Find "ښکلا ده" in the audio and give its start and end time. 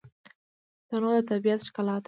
1.67-1.99